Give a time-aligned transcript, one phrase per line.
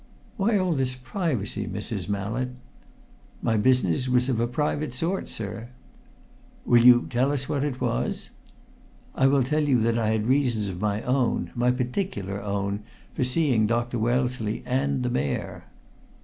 [0.35, 2.09] "Why all this privacy, Mrs.
[2.09, 2.49] Mallett?"
[3.43, 5.69] "My business was of a private sort, sir!"
[6.65, 8.31] "Will you tell us what it was?"
[9.13, 12.79] "I will tell you that I had reasons of my own my particular own
[13.13, 13.99] for seeing Dr.
[13.99, 15.65] Wellesley and the Mayor."